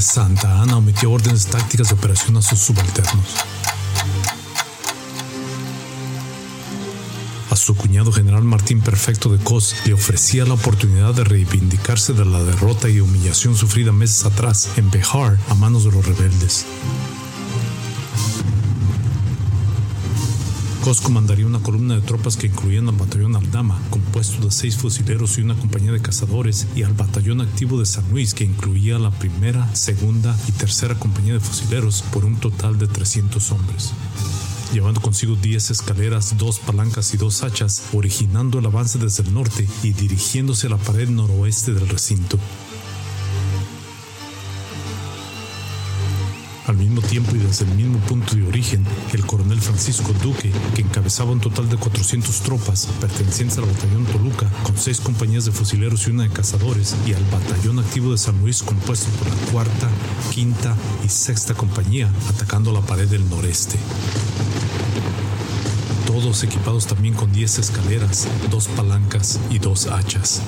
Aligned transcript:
Santa 0.00 0.62
Ana 0.62 0.78
omitió 0.78 1.10
órdenes 1.10 1.46
tácticas 1.46 1.88
de 1.88 1.94
operación 1.94 2.36
a 2.36 2.42
sus 2.42 2.58
subalternos. 2.58 3.26
A 7.50 7.56
su 7.56 7.74
cuñado 7.74 8.12
general 8.12 8.44
Martín 8.44 8.80
Perfecto 8.80 9.28
de 9.28 9.42
Cos 9.42 9.74
le 9.84 9.92
ofrecía 9.92 10.44
la 10.44 10.54
oportunidad 10.54 11.14
de 11.14 11.24
reivindicarse 11.24 12.12
de 12.12 12.24
la 12.24 12.42
derrota 12.42 12.88
y 12.88 13.00
humillación 13.00 13.56
sufrida 13.56 13.92
meses 13.92 14.24
atrás 14.24 14.68
en 14.76 14.90
Bejar 14.90 15.38
a 15.48 15.54
manos 15.54 15.84
de 15.84 15.90
los 15.90 16.06
rebeldes. 16.06 16.64
Cos 20.82 21.02
comandaría 21.02 21.46
una 21.46 21.62
columna 21.62 21.94
de 21.94 22.00
tropas 22.00 22.38
que 22.38 22.46
incluían 22.46 22.88
al 22.88 22.96
batallón 22.96 23.36
Aldama, 23.36 23.78
compuesto 23.90 24.46
de 24.46 24.50
seis 24.50 24.76
fusileros 24.76 25.36
y 25.36 25.42
una 25.42 25.54
compañía 25.54 25.92
de 25.92 26.00
cazadores, 26.00 26.66
y 26.74 26.84
al 26.84 26.94
batallón 26.94 27.42
activo 27.42 27.78
de 27.78 27.84
San 27.84 28.08
Luis, 28.10 28.32
que 28.32 28.44
incluía 28.44 28.98
la 28.98 29.10
primera, 29.10 29.74
segunda 29.74 30.34
y 30.48 30.52
tercera 30.52 30.98
compañía 30.98 31.34
de 31.34 31.40
fusileros, 31.40 32.02
por 32.12 32.24
un 32.24 32.36
total 32.36 32.78
de 32.78 32.86
300 32.86 33.52
hombres 33.52 33.92
llevando 34.72 35.00
consigo 35.00 35.34
10 35.34 35.72
escaleras, 35.72 36.38
dos 36.38 36.60
palancas 36.60 37.12
y 37.12 37.16
dos 37.16 37.42
hachas, 37.42 37.82
originando 37.92 38.60
el 38.60 38.66
avance 38.66 38.98
desde 38.98 39.24
el 39.24 39.34
norte 39.34 39.66
y 39.82 39.92
dirigiéndose 39.92 40.68
a 40.68 40.70
la 40.70 40.76
pared 40.76 41.08
noroeste 41.08 41.74
del 41.74 41.88
recinto. 41.88 42.38
Al 46.70 46.76
mismo 46.76 47.02
tiempo 47.02 47.34
y 47.34 47.40
desde 47.40 47.64
el 47.64 47.74
mismo 47.74 47.98
punto 48.06 48.36
de 48.36 48.46
origen, 48.46 48.84
el 49.12 49.26
coronel 49.26 49.60
Francisco 49.60 50.12
Duque, 50.22 50.52
que 50.76 50.82
encabezaba 50.82 51.32
un 51.32 51.40
total 51.40 51.68
de 51.68 51.76
400 51.76 52.42
tropas 52.42 52.86
pertenecientes 53.00 53.58
al 53.58 53.64
batallón 53.64 54.04
Toluca, 54.04 54.48
con 54.62 54.78
seis 54.78 55.00
compañías 55.00 55.44
de 55.44 55.50
fusileros 55.50 56.06
y 56.06 56.10
una 56.10 56.22
de 56.22 56.28
cazadores, 56.28 56.94
y 57.08 57.12
al 57.12 57.24
batallón 57.24 57.80
activo 57.80 58.12
de 58.12 58.18
San 58.18 58.38
Luis 58.40 58.62
compuesto 58.62 59.08
por 59.18 59.28
la 59.28 59.50
cuarta, 59.50 59.88
quinta 60.32 60.76
y 61.04 61.08
sexta 61.08 61.54
compañía, 61.54 62.08
atacando 62.28 62.70
la 62.70 62.82
pared 62.82 63.08
del 63.08 63.28
noreste 63.28 63.76
todos 66.06 66.42
equipados 66.44 66.86
también 66.86 67.14
con 67.14 67.32
10 67.32 67.60
escaleras, 67.60 68.28
dos 68.50 68.66
palancas 68.68 69.40
y 69.48 69.58
dos 69.58 69.86
hachas. 69.86 70.42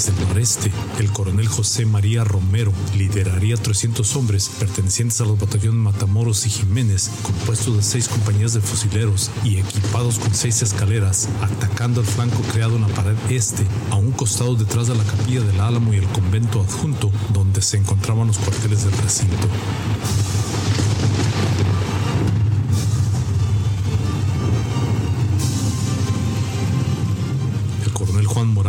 Desde 0.00 0.18
el 0.18 0.28
noreste, 0.28 0.72
el 0.98 1.12
coronel 1.12 1.46
José 1.46 1.84
María 1.84 2.24
Romero 2.24 2.72
lideraría 2.96 3.58
300 3.58 4.16
hombres 4.16 4.50
pertenecientes 4.58 5.20
a 5.20 5.26
los 5.26 5.38
batallones 5.38 5.78
Matamoros 5.78 6.46
y 6.46 6.48
Jiménez, 6.48 7.10
compuestos 7.22 7.76
de 7.76 7.82
seis 7.82 8.08
compañías 8.08 8.54
de 8.54 8.62
fusileros 8.62 9.30
y 9.44 9.58
equipados 9.58 10.18
con 10.18 10.32
seis 10.32 10.62
escaleras, 10.62 11.28
atacando 11.42 12.00
el 12.00 12.06
flanco 12.06 12.40
creado 12.50 12.76
en 12.76 12.82
la 12.82 12.88
pared 12.88 13.14
este, 13.28 13.62
a 13.90 13.96
un 13.96 14.12
costado 14.12 14.54
detrás 14.54 14.86
de 14.86 14.94
la 14.94 15.04
capilla 15.04 15.42
del 15.42 15.60
Álamo 15.60 15.92
y 15.92 15.98
el 15.98 16.08
convento 16.08 16.62
adjunto, 16.62 17.12
donde 17.34 17.60
se 17.60 17.76
encontraban 17.76 18.26
los 18.26 18.38
cuarteles 18.38 18.84
del 18.84 18.96
recinto. 19.02 19.48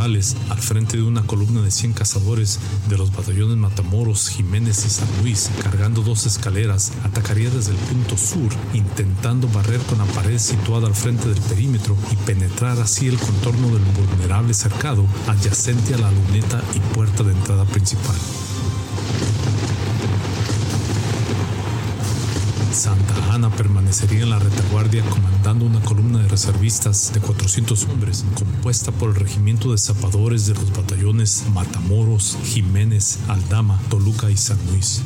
Al 0.02 0.58
frente 0.58 0.98
de 0.98 1.04
una 1.04 1.22
columna 1.22 1.62
de 1.62 1.70
100 1.70 1.94
cazadores 1.94 2.58
de 2.90 2.98
los 2.98 3.16
batallones 3.16 3.56
Matamoros, 3.56 4.30
Jiménez 4.30 4.84
y 4.84 4.90
San 4.90 5.08
Luis, 5.22 5.52
cargando 5.62 6.02
dos 6.02 6.26
escaleras, 6.26 6.92
atacaría 7.04 7.52
desde 7.52 7.74
el 7.74 7.78
punto 7.78 8.18
sur, 8.18 8.50
intentando 8.74 9.48
barrer 9.50 9.80
con 9.82 10.00
la 10.00 10.06
pared 10.06 10.40
situada 10.40 10.88
al 10.88 10.96
frente 10.96 11.30
del 11.30 11.40
perímetro 11.42 11.96
y 12.12 12.16
penetrar 12.16 12.80
así 12.80 13.10
el 13.10 13.20
contorno 13.20 13.68
del 13.68 13.84
vulnerable 13.84 14.56
cercado 14.56 15.06
adyacente 15.28 15.94
a 15.94 16.00
la 16.00 16.10
luneta 16.10 16.64
y 16.74 16.80
puerta 16.96 17.22
de 17.22 17.34
entrada 17.34 17.66
principal. 17.66 18.18
Santa 22.74 23.34
Ana 23.34 23.50
permanecería 23.50 24.24
en 24.24 24.30
la 24.30 24.40
retaguardia 24.40 25.04
comandando 25.04 25.66
una 25.66 25.82
columna 25.82 26.20
de 26.20 26.30
reservistas 26.30 27.12
de 27.14 27.20
400 27.20 27.84
hombres 27.86 28.24
compuesta 28.34 28.92
por 28.94 29.10
el 29.10 29.16
regimiento 29.16 29.72
de 29.72 29.78
zapadores 29.78 30.46
de 30.46 30.54
los 30.54 30.72
batallones 30.72 31.44
Matamoros, 31.54 32.38
Jiménez, 32.46 33.20
Aldama, 33.28 33.78
Toluca 33.90 34.32
y 34.32 34.38
San 34.38 34.58
Luis. 34.72 35.02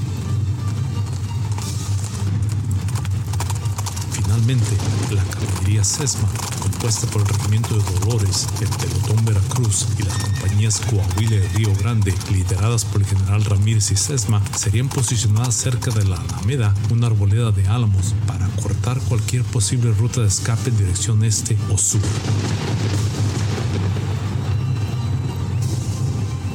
Finalmente, 4.11 4.77
la 5.11 5.23
caballería 5.23 5.83
Sesma, 5.83 6.29
compuesta 6.65 7.05
por 7.07 7.21
el 7.21 7.27
regimiento 7.27 7.75
de 7.75 7.99
Dolores, 7.99 8.47
el 8.59 8.67
pelotón 8.69 9.23
Veracruz 9.23 9.85
y 9.99 10.03
las 10.03 10.17
compañías 10.17 10.81
Coahuila 10.89 11.35
y 11.35 11.47
Río 11.57 11.75
Grande, 11.75 12.13
lideradas 12.31 12.85
por 12.85 13.01
el 13.01 13.07
general 13.07 13.45
Ramírez 13.45 13.91
y 13.91 13.95
Sesma, 13.95 14.41
serían 14.57 14.89
posicionadas 14.89 15.53
cerca 15.53 15.91
de 15.91 16.05
la 16.05 16.15
Alameda, 16.15 16.73
una 16.89 17.07
arboleda 17.07 17.51
de 17.51 17.67
álamos, 17.67 18.15
para 18.25 18.47
cortar 18.61 18.99
cualquier 19.01 19.43
posible 19.43 19.91
ruta 19.91 20.21
de 20.21 20.27
escape 20.27 20.69
en 20.69 20.77
dirección 20.77 21.23
este 21.23 21.55
o 21.71 21.77
sur. 21.77 22.01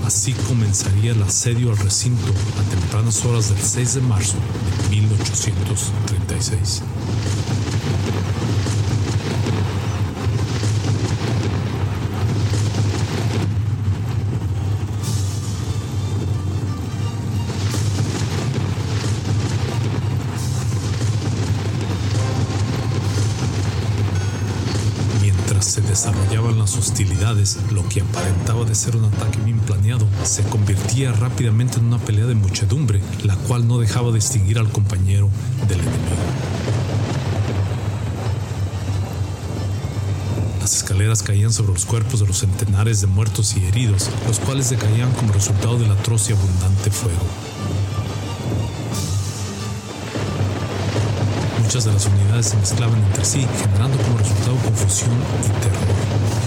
Así 0.04 0.32
comenzaría 0.48 1.12
el 1.12 1.22
asedio 1.22 1.70
al 1.70 1.78
recinto 1.78 2.32
a 2.58 2.70
tempranas 2.70 3.24
horas 3.24 3.50
del 3.50 3.62
6 3.62 3.94
de 3.94 4.00
marzo 4.00 4.34
de 4.90 4.96
1836. 4.96 6.82
Las 26.70 26.78
hostilidades, 26.78 27.58
lo 27.72 27.88
que 27.88 28.00
aparentaba 28.00 28.64
de 28.64 28.76
ser 28.76 28.94
un 28.94 29.04
ataque 29.06 29.40
bien 29.44 29.58
planeado, 29.58 30.06
se 30.22 30.44
convertía 30.44 31.10
rápidamente 31.10 31.78
en 31.78 31.86
una 31.86 31.98
pelea 31.98 32.26
de 32.26 32.34
muchedumbre, 32.34 33.00
la 33.24 33.34
cual 33.34 33.66
no 33.66 33.78
dejaba 33.78 34.12
distinguir 34.12 34.58
al 34.58 34.70
compañero 34.70 35.28
del 35.66 35.80
enemigo. 35.80 36.16
Las 40.60 40.76
escaleras 40.76 41.24
caían 41.24 41.52
sobre 41.52 41.72
los 41.72 41.86
cuerpos 41.86 42.20
de 42.20 42.28
los 42.28 42.38
centenares 42.38 43.00
de 43.00 43.08
muertos 43.08 43.56
y 43.56 43.64
heridos, 43.64 44.08
los 44.28 44.38
cuales 44.38 44.70
decaían 44.70 45.10
como 45.12 45.32
resultado 45.32 45.76
del 45.76 45.90
atroz 45.90 46.30
y 46.30 46.34
abundante 46.34 46.90
fuego. 46.92 47.18
Muchas 51.62 51.84
de 51.84 51.92
las 51.92 52.06
unidades 52.06 52.46
se 52.46 52.56
mezclaban 52.56 53.02
entre 53.06 53.24
sí, 53.24 53.44
generando 53.60 53.96
como 54.04 54.18
resultado 54.18 54.56
confusión 54.56 55.10
y 55.10 55.60
terror. 55.62 56.39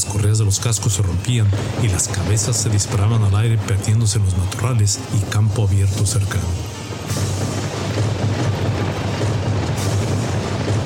Las 0.00 0.10
correas 0.10 0.38
de 0.38 0.46
los 0.46 0.60
cascos 0.60 0.94
se 0.94 1.02
rompían 1.02 1.46
y 1.82 1.88
las 1.88 2.08
cabezas 2.08 2.56
se 2.56 2.70
disparaban 2.70 3.22
al 3.22 3.36
aire 3.36 3.58
perdiéndose 3.58 4.16
en 4.16 4.24
los 4.24 4.34
matorrales 4.34 4.98
y 5.12 5.30
campo 5.30 5.64
abierto 5.64 6.06
cercano. 6.06 6.42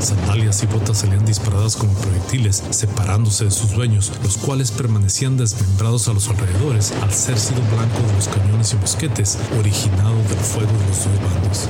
Sandalias 0.00 0.64
y 0.64 0.66
botas 0.66 0.98
salían 0.98 1.24
disparadas 1.24 1.76
como 1.76 1.92
proyectiles, 1.92 2.64
separándose 2.70 3.44
de 3.44 3.52
sus 3.52 3.70
dueños, 3.70 4.10
los 4.24 4.36
cuales 4.36 4.72
permanecían 4.72 5.36
desmembrados 5.36 6.08
a 6.08 6.12
los 6.12 6.28
alrededores 6.28 6.92
al 7.00 7.12
ser 7.12 7.38
sido 7.38 7.60
blanco 7.72 8.04
de 8.08 8.14
los 8.14 8.26
cañones 8.26 8.72
y 8.72 8.76
mosquetes, 8.78 9.38
originado 9.60 10.16
del 10.28 10.38
fuego 10.38 10.72
de 10.72 10.88
los 10.88 11.04
dos 11.04 11.32
bandos. 11.32 11.68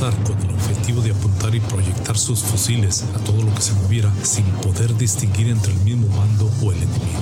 Con 0.00 0.36
el 0.42 0.52
objetivo 0.52 1.02
de 1.02 1.12
apuntar 1.12 1.54
y 1.54 1.60
proyectar 1.60 2.18
sus 2.18 2.40
fusiles 2.42 3.04
a 3.14 3.18
todo 3.20 3.40
lo 3.44 3.54
que 3.54 3.62
se 3.62 3.72
moviera 3.74 4.12
sin 4.24 4.44
poder 4.44 4.92
distinguir 4.96 5.46
entre 5.48 5.72
el 5.72 5.78
mismo 5.80 6.08
bando 6.16 6.50
o 6.62 6.72
el 6.72 6.78
enemigo. 6.78 7.20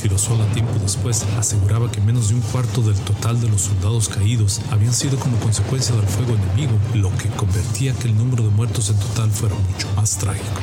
Filosola 0.00 0.44
tiempo 0.52 0.72
después 0.80 1.24
aseguraba 1.38 1.90
que 1.90 2.00
menos 2.00 2.28
de 2.28 2.34
un 2.34 2.40
cuarto 2.40 2.80
del 2.82 2.94
total 2.96 3.40
de 3.40 3.48
los 3.48 3.62
soldados 3.62 4.08
caídos 4.08 4.60
habían 4.70 4.92
sido 4.92 5.18
como 5.18 5.36
consecuencia 5.38 5.96
del 5.96 6.06
fuego 6.06 6.34
enemigo, 6.34 6.78
lo 6.94 7.10
que 7.16 7.28
convertía 7.30 7.92
que 7.94 8.08
el 8.08 8.16
número 8.16 8.44
de 8.44 8.50
muertos 8.50 8.88
en 8.90 8.98
total 8.98 9.30
fuera 9.30 9.56
mucho 9.56 9.88
más 9.96 10.16
trágico. 10.16 10.60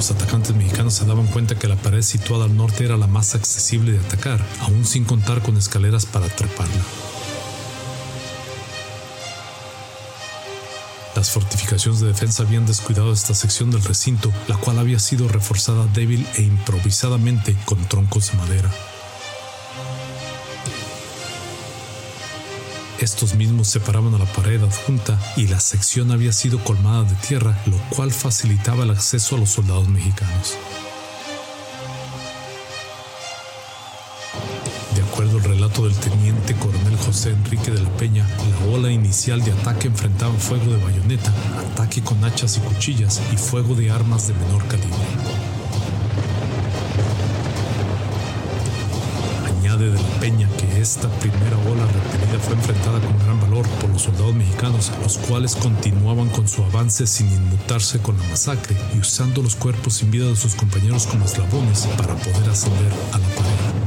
Los 0.00 0.10
atacantes 0.12 0.56
mexicanos 0.56 0.94
se 0.94 1.04
daban 1.04 1.26
cuenta 1.26 1.58
que 1.58 1.68
la 1.68 1.76
pared 1.76 2.00
situada 2.00 2.46
al 2.46 2.56
norte 2.56 2.86
era 2.86 2.96
la 2.96 3.06
más 3.06 3.34
accesible 3.34 3.92
de 3.92 3.98
atacar, 3.98 4.42
aún 4.62 4.86
sin 4.86 5.04
contar 5.04 5.42
con 5.42 5.58
escaleras 5.58 6.06
para 6.06 6.26
treparla. 6.26 6.82
Las 11.14 11.28
fortificaciones 11.28 12.00
de 12.00 12.06
defensa 12.06 12.44
habían 12.44 12.64
descuidado 12.64 13.12
esta 13.12 13.34
sección 13.34 13.70
del 13.70 13.84
recinto, 13.84 14.32
la 14.48 14.56
cual 14.56 14.78
había 14.78 14.98
sido 14.98 15.28
reforzada 15.28 15.86
débil 15.88 16.26
e 16.34 16.44
improvisadamente 16.44 17.54
con 17.66 17.86
troncos 17.86 18.30
de 18.30 18.38
madera. 18.38 18.70
Estos 23.00 23.34
mismos 23.34 23.68
separaban 23.68 24.14
a 24.14 24.18
la 24.18 24.26
pared 24.26 24.62
adjunta 24.62 25.18
y 25.34 25.46
la 25.46 25.58
sección 25.58 26.12
había 26.12 26.34
sido 26.34 26.62
colmada 26.62 27.04
de 27.04 27.14
tierra, 27.26 27.58
lo 27.64 27.78
cual 27.96 28.12
facilitaba 28.12 28.84
el 28.84 28.90
acceso 28.90 29.36
a 29.36 29.38
los 29.38 29.48
soldados 29.48 29.88
mexicanos. 29.88 30.58
De 34.94 35.00
acuerdo 35.00 35.38
al 35.38 35.44
relato 35.44 35.86
del 35.86 35.96
teniente 35.96 36.54
coronel 36.56 36.98
José 36.98 37.30
Enrique 37.30 37.70
de 37.70 37.80
la 37.80 37.90
Peña, 37.96 38.28
la 38.50 38.70
ola 38.70 38.90
inicial 38.92 39.42
de 39.42 39.52
ataque 39.52 39.88
enfrentaba 39.88 40.34
fuego 40.34 40.70
de 40.70 40.84
bayoneta, 40.84 41.32
ataque 41.72 42.02
con 42.02 42.22
hachas 42.22 42.58
y 42.58 42.60
cuchillas 42.60 43.22
y 43.32 43.38
fuego 43.38 43.74
de 43.74 43.90
armas 43.90 44.28
de 44.28 44.34
menor 44.34 44.62
calibre. 44.66 45.49
Esta 50.80 51.08
primera 51.20 51.58
ola 51.70 51.84
repelida 51.86 52.38
fue 52.38 52.54
enfrentada 52.54 53.00
con 53.00 53.18
gran 53.18 53.40
valor 53.40 53.68
por 53.80 53.90
los 53.90 54.02
soldados 54.02 54.34
mexicanos, 54.34 54.90
los 55.02 55.18
cuales 55.18 55.54
continuaban 55.56 56.28
con 56.30 56.48
su 56.48 56.62
avance 56.62 57.06
sin 57.06 57.30
inmutarse 57.30 57.98
con 58.00 58.16
la 58.18 58.24
masacre 58.28 58.76
y 58.94 58.98
usando 58.98 59.42
los 59.42 59.56
cuerpos 59.56 59.94
sin 59.94 60.10
vida 60.10 60.26
de 60.26 60.36
sus 60.36 60.54
compañeros 60.54 61.06
como 61.06 61.26
eslabones 61.26 61.86
para 61.98 62.14
poder 62.16 62.48
ascender 62.48 62.92
a 63.12 63.18
la 63.18 63.28
pared. 63.28 63.79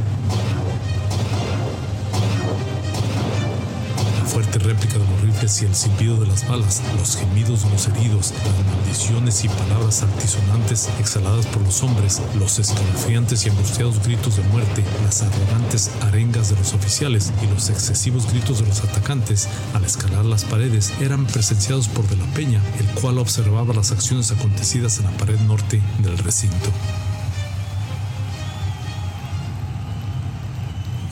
Fuerte 4.33 4.57
réplica 4.57 4.97
de 4.97 5.05
los 5.05 5.21
rifles 5.21 5.61
y 5.61 5.65
el 5.65 5.75
silbido 5.75 6.17
de 6.17 6.25
las 6.25 6.47
balas, 6.47 6.81
los 6.97 7.17
gemidos 7.17 7.63
de 7.63 7.69
los 7.69 7.87
heridos, 7.87 8.33
las 8.43 8.75
maldiciones 8.75 9.45
y 9.45 9.47
palabras 9.47 10.01
altisonantes 10.01 10.89
exhaladas 10.99 11.45
por 11.45 11.61
los 11.61 11.83
hombres, 11.83 12.19
los 12.39 12.57
escalofriantes 12.57 13.45
y 13.45 13.49
angustiados 13.49 14.03
gritos 14.03 14.37
de 14.37 14.43
muerte, 14.45 14.83
las 15.05 15.21
arrogantes 15.21 15.91
arengas 16.01 16.49
de 16.49 16.55
los 16.55 16.73
oficiales 16.73 17.31
y 17.43 17.53
los 17.53 17.69
excesivos 17.69 18.27
gritos 18.31 18.59
de 18.59 18.65
los 18.65 18.83
atacantes 18.83 19.47
al 19.75 19.85
escalar 19.85 20.25
las 20.25 20.45
paredes 20.45 20.91
eran 20.99 21.27
presenciados 21.27 21.87
por 21.87 22.07
De 22.07 22.15
la 22.15 22.25
Peña, 22.33 22.59
el 22.79 22.87
cual 22.99 23.19
observaba 23.19 23.75
las 23.75 23.91
acciones 23.91 24.31
acontecidas 24.31 24.97
en 24.97 25.05
la 25.05 25.11
pared 25.11 25.39
norte 25.41 25.79
del 25.99 26.17
recinto. 26.17 26.71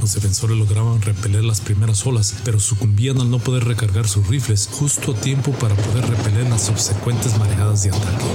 Los 0.01 0.15
defensores 0.15 0.57
lograban 0.57 1.00
repeler 1.03 1.44
las 1.44 1.62
primeras 1.62 2.07
olas, 2.07 2.33
pero 2.44 2.59
sucumbían 2.59 3.21
al 3.21 3.30
no 3.30 3.38
poder 3.38 3.65
recargar 3.65 4.07
sus 4.07 4.27
rifles 4.27 4.68
justo 4.71 5.12
a 5.12 5.15
tiempo 5.15 5.51
para 5.51 5.75
poder 5.75 6.09
repeler 6.09 6.50
las 6.50 6.63
subsecuentes 6.63 7.38
marejadas 7.38 7.83
de 7.83 7.89
ataque. 7.92 8.25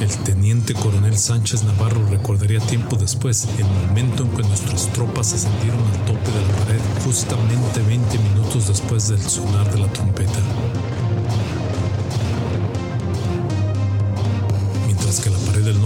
El 0.00 0.16
teniente 0.18 0.74
coronel 0.74 1.18
Sánchez 1.18 1.64
Navarro 1.64 2.06
recordaría 2.08 2.60
tiempo 2.60 2.94
después 2.94 3.48
el 3.58 3.66
momento 3.66 4.22
en 4.22 4.30
que 4.30 4.42
nuestras 4.44 4.92
tropas 4.92 5.32
ascendieron 5.32 5.80
al 5.80 6.04
tope 6.04 6.30
de 6.30 6.46
la 6.46 6.64
pared 6.64 6.80
justamente 7.04 7.82
20 7.84 8.18
minutos 8.18 8.68
después 8.68 9.08
del 9.08 9.20
sonar 9.20 9.72
de 9.72 9.80
la 9.80 9.92
trompeta. 9.92 10.38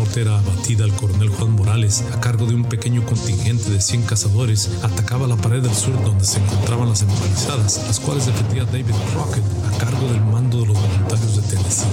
La 0.09 0.15
pared 0.15 0.21
del 0.21 0.21
norte 0.21 0.21
era 0.21 0.39
abatida, 0.39 0.85
el 0.85 0.93
coronel 0.93 1.29
Juan 1.29 1.53
Morales, 1.53 2.05
a 2.13 2.21
cargo 2.21 2.47
de 2.47 2.55
un 2.55 2.65
pequeño 2.65 3.05
contingente 3.05 3.71
de 3.71 3.81
100 3.81 4.03
cazadores, 4.03 4.71
atacaba 4.83 5.27
la 5.27 5.37
pared 5.37 5.63
del 5.63 5.75
sur 5.75 5.93
donde 6.05 6.25
se 6.25 6.39
encontraban 6.39 6.89
las 6.89 7.03
empalizadas, 7.03 7.83
las 7.87 8.01
cuales 8.01 8.27
defendía 8.27 8.65
David 8.65 8.95
Crockett 9.13 9.45
a 9.67 9.79
cargo 9.79 10.09
del 10.09 10.21
mando 10.23 10.61
de 10.61 10.67
los 10.67 10.81
voluntarios 10.81 11.37
de 11.37 11.43
Tennessee. 11.43 11.87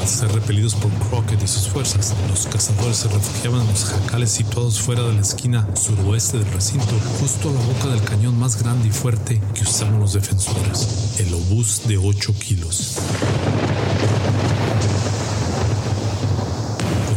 Al 0.00 0.08
ser 0.08 0.32
repelidos 0.32 0.74
por 0.74 0.90
Crockett 1.08 1.42
y 1.42 1.46
sus 1.46 1.66
fuerzas, 1.68 2.14
los 2.28 2.46
cazadores 2.46 2.98
se 2.98 3.08
refugiaban 3.08 3.62
en 3.62 3.68
los 3.68 3.84
jacales 3.84 4.30
situados 4.30 4.78
fuera 4.78 5.02
de 5.02 5.14
la 5.14 5.22
esquina 5.22 5.66
suroeste 5.74 6.38
del 6.38 6.52
recinto, 6.52 6.94
justo 7.20 7.48
a 7.48 7.52
la 7.52 7.60
boca 7.60 7.88
del 7.88 8.02
cañón 8.02 8.38
más 8.38 8.62
grande 8.62 8.88
y 8.88 8.90
fuerte 8.90 9.40
que 9.54 9.62
usaban 9.62 10.00
los 10.00 10.12
defensores, 10.12 11.18
el 11.18 11.32
obús 11.32 11.88
de 11.88 11.96
8 11.96 12.34
kilos. 12.38 12.98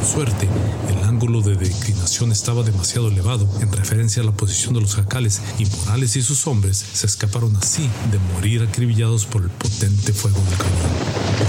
Suerte, 0.07 0.47
el 0.89 1.03
ángulo 1.03 1.41
de 1.41 1.55
declinación 1.55 2.31
estaba 2.31 2.63
demasiado 2.63 3.09
elevado 3.09 3.47
en 3.61 3.71
referencia 3.73 4.23
a 4.23 4.25
la 4.25 4.31
posición 4.31 4.73
de 4.73 4.79
los 4.79 4.95
jacales 4.95 5.41
y 5.59 5.65
Morales 5.65 6.15
y 6.15 6.21
sus 6.21 6.47
hombres 6.47 6.77
se 6.77 7.05
escaparon 7.05 7.55
así 7.57 7.89
de 8.09 8.17
morir 8.33 8.61
acribillados 8.61 9.25
por 9.25 9.43
el 9.43 9.49
potente 9.49 10.13
fuego 10.13 10.39
del 10.39 10.57
cañón. 10.57 11.46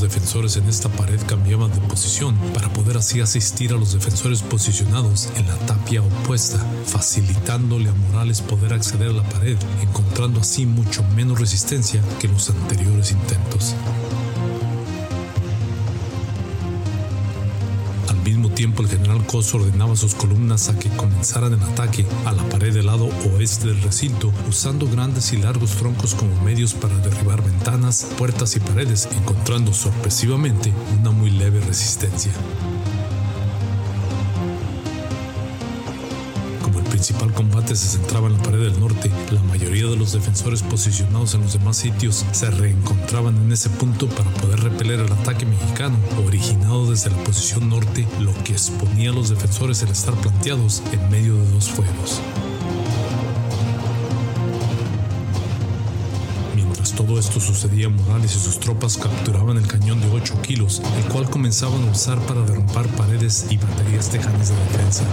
Los 0.00 0.14
defensores 0.14 0.56
en 0.56 0.66
esta 0.66 0.88
pared 0.88 1.20
cambiaban 1.26 1.70
de 1.72 1.80
posición 1.80 2.34
para 2.54 2.72
poder 2.72 2.96
así 2.96 3.20
asistir 3.20 3.72
a 3.72 3.76
los 3.76 3.92
defensores 3.92 4.40
posicionados 4.40 5.28
en 5.36 5.46
la 5.46 5.54
tapia 5.66 6.00
opuesta, 6.00 6.58
facilitándole 6.86 7.90
a 7.90 7.92
Morales 7.92 8.40
poder 8.40 8.72
acceder 8.72 9.10
a 9.10 9.12
la 9.12 9.22
pared, 9.24 9.58
encontrando 9.82 10.40
así 10.40 10.64
mucho 10.64 11.04
menos 11.14 11.38
resistencia 11.38 12.02
que 12.18 12.28
los 12.28 12.48
anteriores 12.48 13.12
intentos. 13.12 13.74
Tiempo, 18.60 18.82
el 18.82 18.90
general 18.90 19.26
Cos 19.26 19.54
ordenaba 19.54 19.94
a 19.94 19.96
sus 19.96 20.14
columnas 20.14 20.68
a 20.68 20.78
que 20.78 20.90
comenzaran 20.90 21.54
el 21.54 21.62
ataque 21.62 22.04
a 22.26 22.32
la 22.32 22.46
pared 22.50 22.74
del 22.74 22.84
lado 22.84 23.08
oeste 23.32 23.68
del 23.68 23.80
recinto, 23.80 24.30
usando 24.50 24.86
grandes 24.86 25.32
y 25.32 25.38
largos 25.38 25.70
troncos 25.76 26.14
como 26.14 26.38
medios 26.42 26.74
para 26.74 26.94
derribar 26.98 27.42
ventanas, 27.42 28.06
puertas 28.18 28.56
y 28.56 28.60
paredes, 28.60 29.08
encontrando 29.16 29.72
sorpresivamente 29.72 30.74
una 31.00 31.10
muy 31.10 31.30
leve 31.30 31.58
resistencia. 31.60 32.32
Principal 37.00 37.32
combate 37.32 37.74
se 37.76 37.96
centraba 37.96 38.26
en 38.26 38.34
la 38.34 38.42
pared 38.42 38.58
del 38.58 38.78
norte, 38.78 39.10
la 39.30 39.40
mayoría 39.44 39.86
de 39.86 39.96
los 39.96 40.12
defensores 40.12 40.62
posicionados 40.62 41.32
en 41.32 41.40
los 41.40 41.54
demás 41.54 41.78
sitios 41.78 42.26
se 42.32 42.50
reencontraban 42.50 43.38
en 43.38 43.50
ese 43.50 43.70
punto 43.70 44.06
para 44.06 44.28
poder 44.34 44.60
repeler 44.60 45.00
el 45.00 45.10
ataque 45.10 45.46
mexicano, 45.46 45.96
originado 46.26 46.90
desde 46.90 47.08
la 47.08 47.16
posición 47.24 47.70
norte, 47.70 48.06
lo 48.20 48.34
que 48.44 48.52
exponía 48.52 49.08
a 49.08 49.14
los 49.14 49.30
defensores 49.30 49.82
el 49.82 49.88
estar 49.88 50.12
planteados 50.16 50.82
en 50.92 51.08
medio 51.08 51.36
de 51.36 51.50
dos 51.52 51.70
fuegos. 51.70 52.20
esto 57.18 57.40
sucedía, 57.40 57.88
Morales 57.88 58.34
y 58.34 58.38
sus 58.38 58.60
tropas 58.60 58.96
capturaban 58.96 59.56
el 59.56 59.66
cañón 59.66 60.00
de 60.00 60.08
8 60.10 60.40
kilos, 60.42 60.80
el 60.96 61.04
cual 61.12 61.28
comenzaban 61.28 61.86
a 61.86 61.90
usar 61.90 62.18
para 62.20 62.40
derrumbar 62.42 62.86
paredes 62.96 63.46
y 63.50 63.58
baterías 63.58 64.08
tejanas 64.08 64.48
de 64.48 64.56
defensa. 64.56 65.04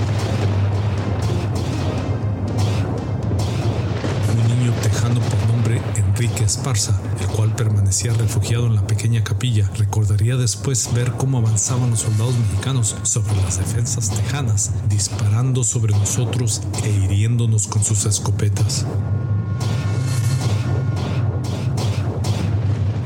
Enrique 6.37 6.53
Esparza, 6.53 7.01
el 7.19 7.27
cual 7.29 7.55
permanecía 7.55 8.13
refugiado 8.13 8.67
en 8.67 8.75
la 8.75 8.85
pequeña 8.85 9.23
capilla, 9.23 9.71
recordaría 9.75 10.35
después 10.37 10.93
ver 10.93 11.13
cómo 11.13 11.39
avanzaban 11.39 11.89
los 11.89 12.01
soldados 12.01 12.35
mexicanos 12.37 12.95
sobre 13.01 13.35
las 13.37 13.57
defensas 13.57 14.11
tejanas, 14.11 14.69
disparando 14.87 15.63
sobre 15.63 15.93
nosotros 15.93 16.61
e 16.83 16.89
hiriéndonos 16.91 17.65
con 17.67 17.83
sus 17.83 18.05
escopetas. 18.05 18.85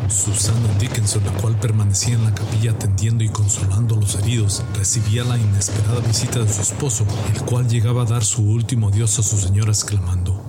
Susana 0.10 0.68
Dickinson, 0.78 1.24
la 1.24 1.32
cual 1.32 1.58
permanecía 1.58 2.16
en 2.16 2.26
la 2.26 2.36
capilla 2.36 2.72
atendiendo 2.72 3.24
y 3.24 3.30
consolando 3.30 3.96
a 3.96 4.00
los 4.00 4.16
heridos, 4.16 4.62
recibía 4.78 5.24
la 5.24 5.38
inesperada 5.38 6.02
visita 6.02 6.40
de 6.40 6.52
su 6.52 6.62
esposo, 6.62 7.06
el 7.34 7.42
cual 7.44 7.70
llegaba 7.70 8.02
a 8.02 8.06
dar 8.06 8.26
su 8.26 8.44
último 8.44 8.90
adiós 8.90 9.18
a 9.20 9.24
su 9.24 9.38
señora 9.38 9.72
exclamando, 9.72 10.44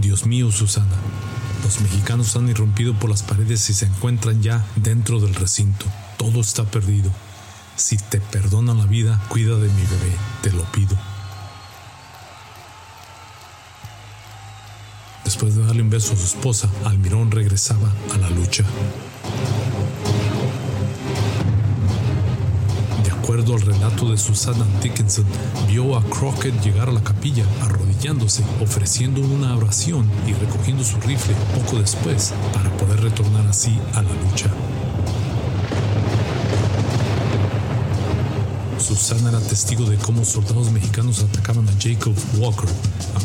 Dios 0.00 0.26
mío, 0.26 0.52
Susana, 0.52 0.96
los 1.62 1.80
mexicanos 1.80 2.36
han 2.36 2.48
irrumpido 2.48 2.94
por 2.94 3.10
las 3.10 3.22
paredes 3.22 3.68
y 3.70 3.74
se 3.74 3.86
encuentran 3.86 4.42
ya 4.42 4.64
dentro 4.76 5.20
del 5.20 5.34
recinto. 5.34 5.86
Todo 6.16 6.40
está 6.40 6.64
perdido. 6.64 7.10
Si 7.76 7.96
te 7.96 8.20
perdonan 8.20 8.78
la 8.78 8.86
vida, 8.86 9.20
cuida 9.28 9.56
de 9.56 9.68
mi 9.68 9.82
bebé, 9.82 10.16
te 10.42 10.52
lo 10.52 10.64
pido. 10.72 10.96
Después 15.24 15.54
de 15.54 15.64
darle 15.64 15.82
un 15.82 15.90
beso 15.90 16.14
a 16.14 16.16
su 16.16 16.24
esposa, 16.24 16.70
Almirón 16.84 17.30
regresaba 17.30 17.92
a 18.14 18.18
la 18.18 18.30
lucha. 18.30 18.64
Acuerdo 23.28 23.56
al 23.56 23.60
relato 23.60 24.10
de 24.10 24.16
Susana 24.16 24.66
Dickinson, 24.82 25.26
vio 25.68 25.98
a 25.98 26.04
Crockett 26.04 26.64
llegar 26.64 26.88
a 26.88 26.92
la 26.92 27.04
capilla 27.04 27.44
arrodillándose, 27.60 28.42
ofreciendo 28.58 29.20
una 29.20 29.54
oración 29.54 30.10
y 30.26 30.32
recogiendo 30.32 30.82
su 30.82 30.98
rifle 31.00 31.34
poco 31.54 31.78
después 31.78 32.32
para 32.54 32.74
poder 32.78 33.02
retornar 33.02 33.46
así 33.46 33.78
a 33.92 34.00
la 34.00 34.14
lucha. 34.14 34.50
Susana 38.78 39.28
era 39.28 39.40
testigo 39.40 39.84
de 39.84 39.98
cómo 39.98 40.24
soldados 40.24 40.72
mexicanos 40.72 41.22
atacaban 41.22 41.68
a 41.68 41.72
Jacob 41.78 42.14
Walker, 42.38 42.70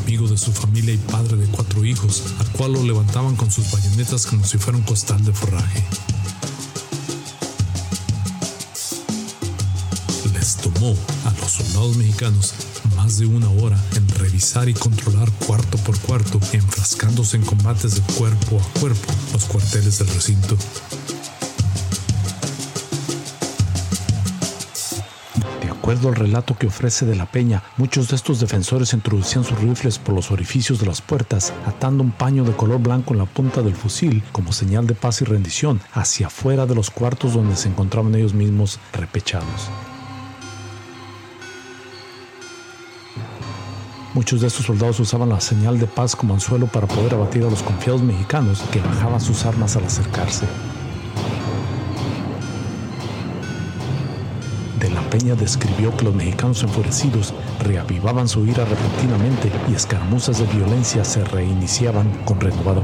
amigo 0.03 0.27
de 0.27 0.37
su 0.37 0.51
familia 0.51 0.95
y 0.95 0.97
padre 0.97 1.37
de 1.37 1.47
cuatro 1.47 1.85
hijos, 1.85 2.23
al 2.39 2.49
cual 2.49 2.73
lo 2.73 2.83
levantaban 2.83 3.37
con 3.37 3.49
sus 3.49 3.71
bayonetas 3.71 4.25
como 4.25 4.43
si 4.43 4.57
fuera 4.57 4.77
un 4.77 4.83
costal 4.83 5.23
de 5.23 5.31
forraje. 5.31 5.81
A 10.91 11.31
los 11.39 11.51
soldados 11.51 11.95
mexicanos 11.95 12.53
más 12.97 13.17
de 13.17 13.25
una 13.25 13.49
hora 13.49 13.81
en 13.95 14.07
revisar 14.09 14.67
y 14.67 14.73
controlar 14.73 15.31
cuarto 15.45 15.77
por 15.77 15.97
cuarto, 15.99 16.39
enfrascándose 16.51 17.37
en 17.37 17.45
combates 17.45 17.95
de 17.95 18.01
cuerpo 18.15 18.59
a 18.59 18.79
cuerpo 18.79 19.13
los 19.31 19.45
cuarteles 19.45 19.99
del 19.99 20.09
recinto. 20.09 20.57
De 25.61 25.69
acuerdo 25.69 26.09
al 26.09 26.15
relato 26.15 26.57
que 26.57 26.67
ofrece 26.67 27.05
de 27.05 27.15
la 27.15 27.27
Peña, 27.27 27.63
muchos 27.77 28.09
de 28.09 28.17
estos 28.17 28.41
defensores 28.41 28.93
introducían 28.93 29.45
sus 29.45 29.57
rifles 29.59 29.99
por 29.99 30.15
los 30.15 30.31
orificios 30.31 30.79
de 30.79 30.85
las 30.85 31.01
puertas, 31.01 31.53
atando 31.65 32.03
un 32.03 32.11
paño 32.11 32.43
de 32.43 32.53
color 32.53 32.81
blanco 32.81 33.13
en 33.13 33.19
la 33.19 33.25
punta 33.25 33.61
del 33.61 33.75
fusil 33.75 34.21
como 34.33 34.51
señal 34.51 34.85
de 34.85 34.95
paz 34.95 35.21
y 35.21 35.25
rendición 35.25 35.79
hacia 35.93 36.27
afuera 36.27 36.65
de 36.65 36.75
los 36.75 36.89
cuartos 36.89 37.33
donde 37.33 37.55
se 37.55 37.69
encontraban 37.69 38.15
ellos 38.15 38.33
mismos 38.33 38.79
repechados. 38.91 39.69
Muchos 44.13 44.41
de 44.41 44.47
estos 44.47 44.67
soldados 44.67 44.99
usaban 44.99 45.29
la 45.29 45.41
señal 45.41 45.79
de 45.79 45.87
paz 45.87 46.15
como 46.15 46.35
anzuelo 46.35 46.67
para 46.67 46.85
poder 46.85 47.15
abatir 47.15 47.43
a 47.43 47.49
los 47.49 47.63
confiados 47.63 48.03
mexicanos 48.03 48.61
que 48.71 48.79
bajaban 48.79 49.19
sus 49.19 49.43
armas 49.43 49.75
al 49.75 49.85
acercarse. 49.85 50.45
De 54.79 54.91
la 54.91 55.01
Peña 55.09 55.33
describió 55.33 55.97
que 55.97 56.05
los 56.05 56.13
mexicanos 56.13 56.61
enfurecidos 56.61 57.33
reavivaban 57.63 58.27
su 58.27 58.45
ira 58.45 58.65
repentinamente 58.65 59.51
y 59.67 59.73
escaramuzas 59.73 60.37
de 60.37 60.45
violencia 60.45 61.03
se 61.03 61.23
reiniciaban 61.23 62.07
con 62.23 62.39
renovado 62.39 62.83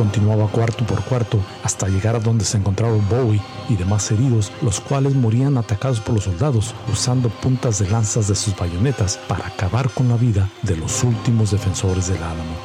continuaba 0.00 0.48
cuarto 0.48 0.86
por 0.86 1.02
cuarto 1.02 1.38
hasta 1.62 1.86
llegar 1.86 2.16
a 2.16 2.20
donde 2.20 2.46
se 2.46 2.56
encontraron 2.56 3.06
Bowie 3.10 3.42
y 3.68 3.76
demás 3.76 4.10
heridos, 4.10 4.50
los 4.62 4.80
cuales 4.80 5.14
morían 5.14 5.58
atacados 5.58 6.00
por 6.00 6.14
los 6.14 6.24
soldados 6.24 6.74
usando 6.90 7.28
puntas 7.28 7.80
de 7.80 7.90
lanzas 7.90 8.26
de 8.26 8.34
sus 8.34 8.56
bayonetas 8.56 9.18
para 9.28 9.46
acabar 9.46 9.90
con 9.90 10.08
la 10.08 10.16
vida 10.16 10.48
de 10.62 10.78
los 10.78 11.04
últimos 11.04 11.50
defensores 11.50 12.08
del 12.08 12.22
Álamo. 12.22 12.56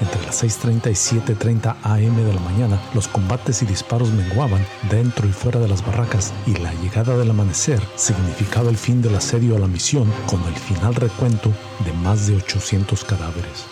Entre 0.00 0.22
las 0.26 0.44
6.30 0.44 0.90
y 0.90 1.20
7.30 1.20 1.76
am 1.82 2.16
de 2.16 2.34
la 2.34 2.40
mañana, 2.40 2.78
los 2.92 3.08
combates 3.08 3.62
y 3.62 3.66
disparos 3.66 4.10
menguaban 4.10 4.64
dentro 4.90 5.26
y 5.26 5.32
fuera 5.32 5.58
de 5.58 5.68
las 5.68 5.84
barracas 5.84 6.34
y 6.46 6.54
la 6.56 6.72
llegada 6.74 7.16
del 7.16 7.30
amanecer 7.30 7.80
significaba 7.96 8.68
el 8.68 8.76
fin 8.76 9.00
del 9.00 9.16
asedio 9.16 9.56
a 9.56 9.58
la 9.58 9.68
misión 9.68 10.12
con 10.26 10.42
el 10.44 10.54
final 10.54 10.94
recuento 10.94 11.50
de 11.86 11.92
más 11.94 12.26
de 12.26 12.36
800 12.36 13.04
cadáveres. 13.04 13.66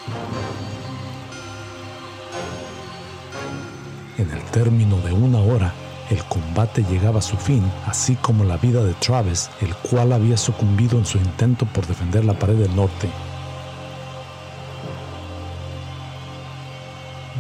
En 4.16 4.30
el 4.30 4.42
término 4.44 4.96
de 5.00 5.12
una 5.12 5.40
hora, 5.40 5.74
el 6.08 6.24
combate 6.24 6.84
llegaba 6.84 7.18
a 7.18 7.22
su 7.22 7.36
fin, 7.36 7.62
así 7.86 8.14
como 8.16 8.44
la 8.44 8.56
vida 8.56 8.82
de 8.82 8.94
Travis, 8.94 9.50
el 9.60 9.74
cual 9.74 10.12
había 10.12 10.38
sucumbido 10.38 10.98
en 10.98 11.04
su 11.04 11.18
intento 11.18 11.66
por 11.66 11.86
defender 11.86 12.24
la 12.24 12.38
pared 12.38 12.54
del 12.54 12.74
norte 12.74 13.08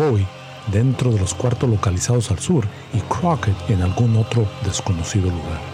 Bowie 0.04 0.26
dentro 0.72 1.10
de 1.10 1.18
los 1.18 1.34
cuartos 1.34 1.68
localizados 1.68 2.30
al 2.30 2.38
sur 2.38 2.66
y 2.92 3.00
Crockett 3.00 3.70
en 3.70 3.82
algún 3.82 4.16
otro 4.16 4.46
desconocido 4.64 5.30
lugar. 5.30 5.73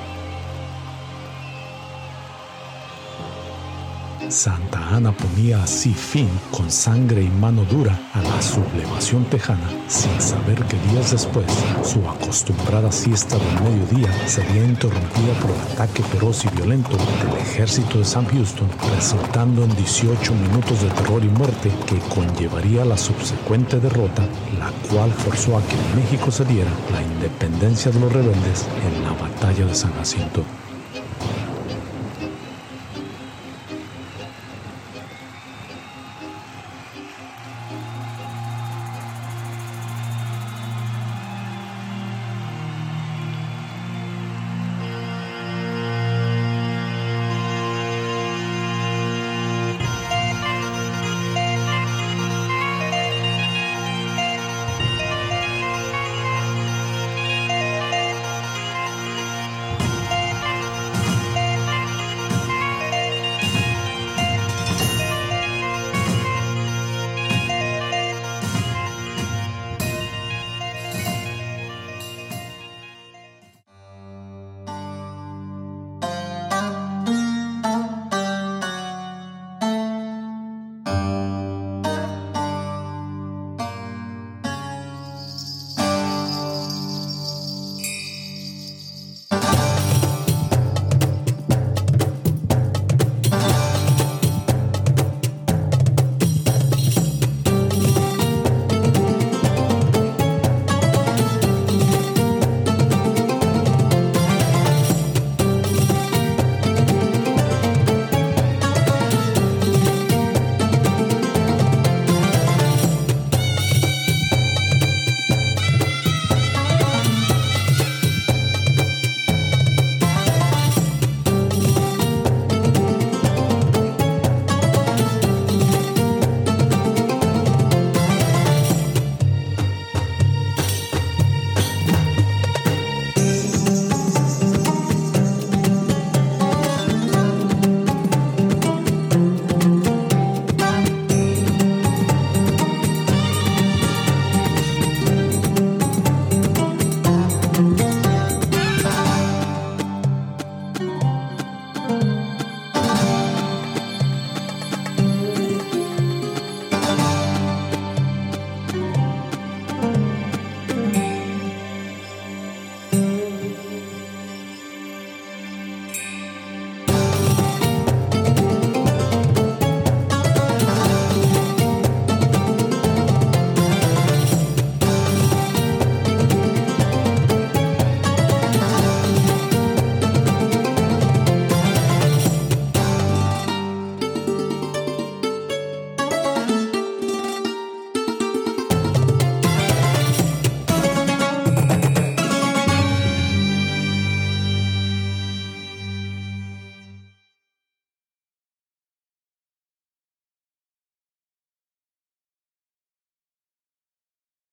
Santa 4.30 4.78
Ana 4.94 5.10
ponía 5.10 5.60
así 5.60 5.92
fin, 5.92 6.28
con 6.52 6.70
sangre 6.70 7.20
y 7.20 7.28
mano 7.28 7.64
dura, 7.64 7.98
a 8.14 8.22
la 8.22 8.40
sublevación 8.40 9.24
tejana, 9.24 9.68
sin 9.88 10.20
saber 10.20 10.62
que 10.66 10.78
días 10.90 11.10
después 11.10 11.46
su 11.82 12.08
acostumbrada 12.08 12.92
siesta 12.92 13.36
del 13.36 13.62
mediodía 13.64 14.28
sería 14.28 14.64
interrumpida 14.64 15.32
por 15.40 15.50
el 15.50 15.60
ataque 15.72 16.04
feroz 16.04 16.44
y 16.44 16.48
violento 16.56 16.96
del 16.96 17.38
ejército 17.38 17.98
de 17.98 18.04
Sam 18.04 18.24
Houston, 18.26 18.68
resultando 18.94 19.64
en 19.64 19.74
18 19.74 20.32
minutos 20.32 20.80
de 20.80 20.90
terror 20.90 21.24
y 21.24 21.28
muerte 21.28 21.72
que 21.86 21.98
conllevaría 22.14 22.84
la 22.84 22.96
subsecuente 22.96 23.80
derrota, 23.80 24.22
la 24.60 24.70
cual 24.88 25.10
forzó 25.10 25.58
a 25.58 25.62
que 25.62 25.76
México 25.96 26.30
se 26.30 26.44
diera 26.44 26.70
la 26.92 27.02
independencia 27.02 27.90
de 27.90 27.98
los 27.98 28.12
rebeldes 28.12 28.64
en 28.86 29.02
la 29.02 29.10
batalla 29.10 29.66
de 29.66 29.74
San 29.74 29.92
Jacinto. 29.94 30.44